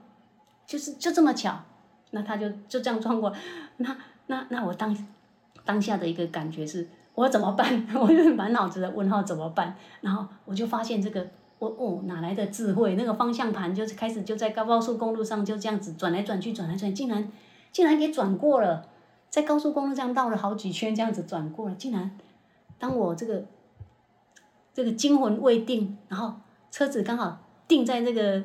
[0.66, 1.58] 就是就这么巧，
[2.12, 3.32] 那他就就这样撞过，
[3.78, 4.96] 那那那我当
[5.64, 7.84] 当下的一个感觉是，我怎么办？
[7.98, 9.74] 我就满脑子的问号怎么办？
[10.02, 11.26] 然后我就发现这个，
[11.58, 12.94] 我哦哪来的智慧？
[12.94, 17.30] 那个方向盘就是开始就在高高速公路上就这样子转来转去，转来转去，竟然
[17.72, 18.86] 竟然给转过了，
[19.32, 22.18] 在高速公路这样绕了好几圈，这样子转过了，竟然。
[22.78, 23.42] 当我这个
[24.74, 26.34] 这个惊魂未定，然后
[26.70, 28.44] 车子刚好定在这个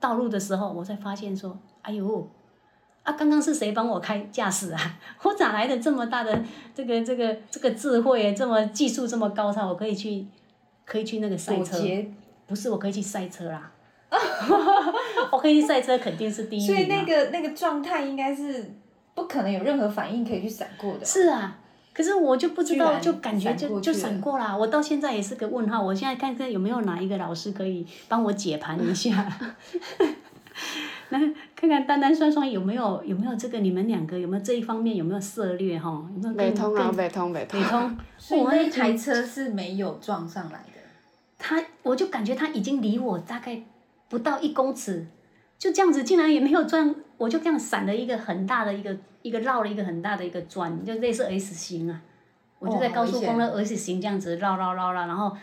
[0.00, 2.26] 道路的时候，我才发现说：“哎呦，
[3.02, 4.98] 啊，刚刚是谁帮我开驾驶啊？
[5.22, 6.42] 我咋来的这么大的
[6.74, 9.68] 这个这个这个智慧，这么技术这么高超？
[9.68, 10.26] 我可以去
[10.86, 11.76] 可以去那个赛车？
[12.46, 13.70] 不是，我可以去赛车啦。
[15.30, 16.74] 我可以去赛车，肯定是第一名、啊。
[16.74, 18.74] 所以那个那个状态应该是
[19.14, 21.04] 不可能有任何反应可以去闪过的。
[21.04, 21.58] 是啊，
[21.92, 24.56] 可是我就不知道，就感觉就就过去了闪过啦。
[24.56, 25.82] 我到现在也是个问号。
[25.82, 29.26] 我现在看看有没有哪一个老师可以帮我解盘一下。
[31.12, 31.18] 那
[31.56, 35.90] 看看单单双双有没有有没有这个你们两个有没有这一方面有没有涉略哈？
[36.22, 37.68] 有没有通啊，更北通，北通北。
[37.68, 37.98] 通？
[38.16, 40.80] 所以我那一台车是没有撞上来的。
[41.36, 43.60] 他我就感觉他已经离我大概
[44.08, 45.06] 不到一公尺，
[45.58, 52.00] 就这样子，竟然也没有转，我就这样闪了一个很大的一个一个绕了一个很大的一个转，就类似 S 型啊。
[52.58, 55.36] 我就在哦高速公路 S 型这样子绕绕绕绕，然后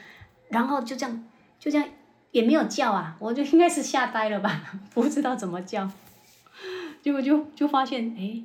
[0.50, 1.24] 然后就这样
[1.60, 1.88] 就这样
[2.32, 5.88] 也没有叫啊，我就应该是吓呆了吧，不知道怎么叫，
[7.04, 8.42] 结果就就发现哎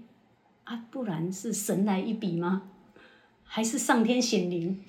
[0.64, 2.62] 啊，不然是神来一笔吗？
[3.45, 4.85] 还是上天显灵？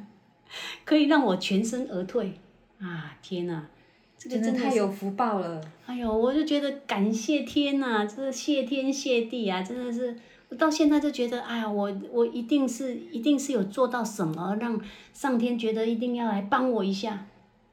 [0.84, 2.38] 可以让我全身而退
[2.78, 3.16] 啊！
[3.22, 3.66] 天哪，
[4.24, 5.60] 这个真的太有福报了。
[5.84, 10.16] 哎呦，我就觉得感谢天呐、这是谢天谢地啊，真的是，
[10.48, 14.80] 我到现在就觉得，哎呀，我我一定是一定是有做到什么，让
[15.12, 17.26] 上天觉得一定要来帮我一下，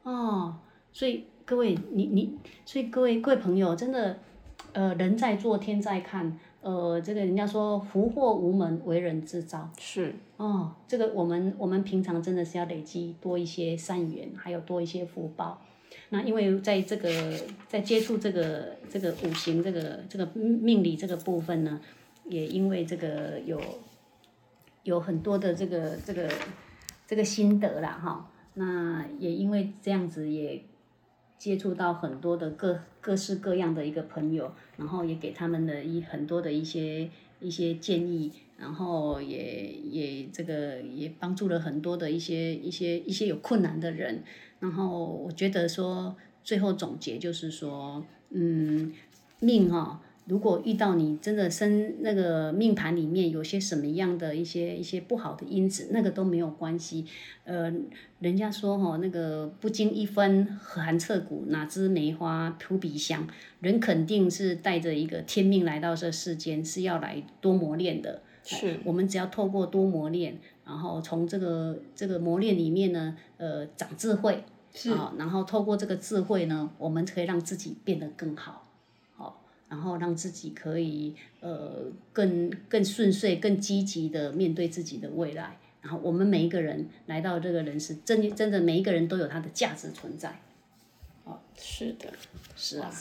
[0.03, 0.55] 哦，
[0.91, 4.19] 所以各位，你你，所以各位各位朋友，真的，
[4.73, 15.61] 呃，人在做天在看，呃，这个人家说福祸无门，为人自招，是，哦，这个我们我们平常真的是要累积多一些善缘，还有多一些福报。
[16.13, 17.09] 那因为在这个
[17.69, 21.79] 在接触这个这个五行这个这个命理这个部分呢，
[22.25, 23.59] 也因为这个有
[24.83, 26.29] 有很多的这个这个
[27.07, 28.29] 这个心得啦哈。
[28.55, 30.61] 那也因为这样子也
[31.37, 37.09] 接触到很多的各各式各样的一个朋友，然后也给他们的一很多的一些
[37.39, 38.29] 一些建议，
[38.61, 44.21] 然后也也这个也帮助了很多的一些一些一些有困难的人，
[44.59, 48.93] 然后我觉得说最后总结就是说，嗯，
[49.39, 57.05] 命哈、如果遇到你真的生那个命盘里面有些什么样的一些一些不好的因子，那个都没有关系。
[57.45, 57.73] 呃，
[58.19, 63.27] 人家说哈，那个不经一番寒彻骨，哪知梅花扑鼻香。
[63.59, 68.21] 人肯定是带着一个天命来到这世间，是要来多磨练的。
[68.43, 74.43] 是，我们只要透过多磨练，然后从这个这个磨练里面呢，呃，长智慧。
[74.73, 74.89] 是。
[75.17, 78.67] 然后透过这个智慧呢，我们可以让自己变得更好。
[79.17, 79.33] 哦
[79.69, 85.57] 然后让自己可以呃更更顺遂、更积极的面对自己的未来。
[85.81, 90.41] 然后我们每一个人来到这个人世，真真的每一个人都有他的价值存在。
[91.23, 92.11] 哦，是的，
[92.55, 92.91] 是啊，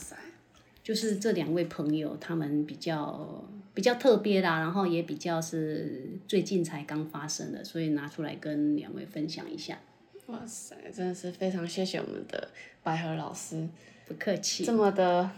[0.91, 9.79] 就是这两位朋友，他们比较比较特别啦，然后也比较是最近才刚发生的，所以拿出来跟两位分享一下。
[10.27, 12.49] 哇塞，真的是非常谢谢我们的
[12.83, 13.69] 百合老师，
[14.09, 15.31] 不客气，这么的。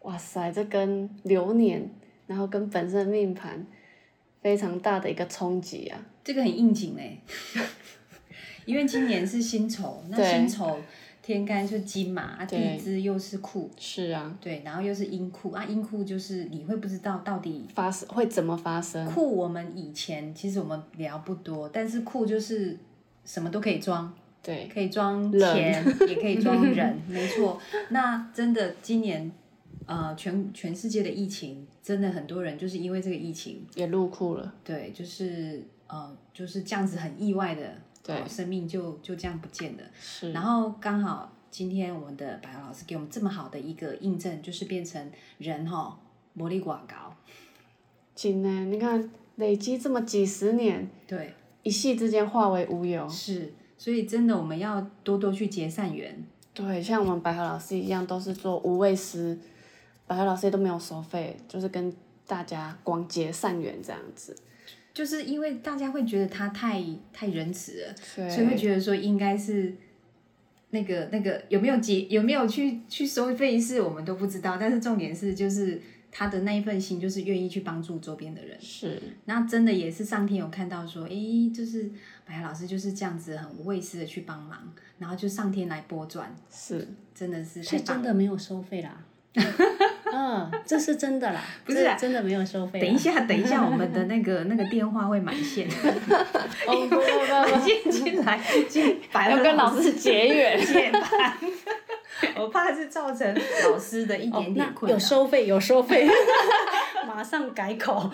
[0.00, 1.90] 哇塞，这跟流年，
[2.26, 3.66] 然后跟本身命盘，
[4.40, 6.06] 非常大的一个冲击啊！
[6.24, 7.20] 这个很应景嘞，
[8.64, 10.78] 因为今年是辛丑，那辛丑
[11.26, 19.04] 天干是金嘛，啊地支又是库，是啊，对，然后又是阴库，啊阴库就是你会不知道到底发生会怎么发生。
[19.06, 22.78] 库我们以前其实我们聊不多，但是库就是
[23.24, 24.12] 什么都可以装，
[24.42, 27.60] 对，可以装钱，也可以 装人，没错。
[27.90, 29.32] 那真的今年。
[29.88, 34.52] 呃，全全世界的疫情，真的很多人就是因为这个疫情也入库了。
[34.64, 37.72] 对，就是呃，就是这样子很意外的，
[38.06, 39.82] 对，生命就就这样不见了。
[40.00, 40.30] 是。
[40.32, 45.98] 然后刚好今天我们的白老师给我们这么好的一个印证，就是变成人哈
[46.34, 47.16] 魔力广告。
[48.14, 53.08] 真的，你看累积这么几十年，对，一夕之间化为乌有。
[53.08, 56.24] 是，所以真的我们要多多去结善缘。
[56.54, 59.38] 对，像我们白河老师一样，都是做无畏师。
[60.06, 61.92] 白河老师也都没有收费，就是跟
[62.26, 64.34] 大家广结善缘这样子。
[64.96, 66.82] 就是因为大家会觉得他太
[67.12, 67.94] 太仁慈了，
[68.30, 69.74] 所以会觉得说应该是
[70.70, 75.78] 那个那个有没有结有没有去去收费是我们都不知道，但是重点是就是
[76.10, 78.56] 他的那一份心就是愿意去帮助周边的人。
[78.58, 81.14] 是，那真的也是上天有看到说，哎，
[81.54, 81.90] 就是
[82.24, 89.04] 白海老师就是这样子很无畏私的去帮忙，然后就上天来拨转，是，真的是是真的没有收费啦。
[90.18, 92.80] 嗯，这是真的啦，不是真的没有收费。
[92.80, 95.68] 等一下，等一下，我们的那个 那个电话会满线。
[95.68, 100.64] 哦，不不不，进进来，进，要跟老师结缘。
[100.64, 101.36] 结伴。
[102.34, 103.38] 我怕是造成
[103.70, 104.94] 老师的一点点困扰。
[104.94, 106.08] 有收费，有收费，
[107.06, 108.10] 马上改口，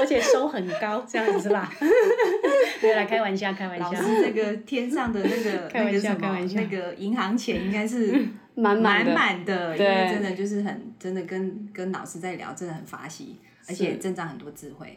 [0.00, 1.70] 而且收很高，这样子是吧？
[2.80, 3.84] 对，来开玩笑，开玩笑。
[3.84, 8.24] 老师这个天上的那个那个什么那个银行钱应该是。
[8.54, 13.36] 满满的，因为真的就是很真的跟跟老师在聊，真的很发喜，
[13.68, 14.96] 而且增长很多智慧。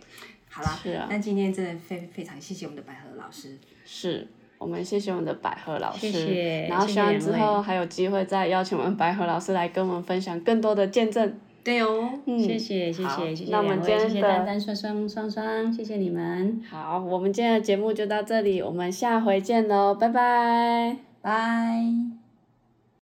[0.49, 4.27] 好了，那今天真的非非常谢谢我们的百合老师，是
[4.57, 11.39] 我们谢谢我们的百合老师，谢谢，然后希望之后还有机会再邀请我们百合老师来跟我们分享更多的见证。
[11.63, 16.61] 对哦，嗯，谢谢谢谢谢谢两位，谢谢丹丹双双双双，谢谢你们。
[16.69, 22.16] 好，我们今天的节目就到这里，我们下回见喽，拜拜，拜。